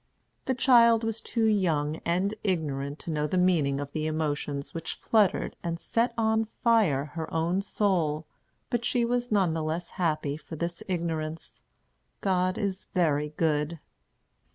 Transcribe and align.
The 0.45 0.55
child 0.55 1.03
was 1.03 1.21
too 1.21 1.45
young 1.45 1.97
and 1.97 2.33
ignorant 2.43 2.97
to 3.01 3.11
know 3.11 3.27
the 3.27 3.37
meaning 3.37 3.79
of 3.79 3.91
the 3.91 4.07
emotions 4.07 4.73
which 4.73 4.95
fluttered 4.95 5.55
and 5.61 5.79
set 5.79 6.11
on 6.17 6.45
fire 6.63 7.05
her 7.13 7.31
own 7.31 7.61
soul, 7.61 8.25
but 8.71 8.83
she 8.83 9.05
was 9.05 9.31
none 9.31 9.53
the 9.53 9.61
less 9.61 9.91
happy 9.91 10.37
for 10.37 10.55
this 10.55 10.81
ignorance. 10.87 11.61
God 12.19 12.57
is 12.57 12.87
very 12.95 13.29
good! 13.37 13.77